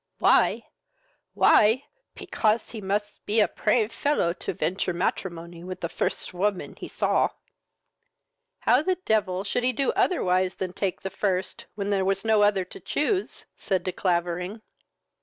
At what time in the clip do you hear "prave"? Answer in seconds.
3.47-3.91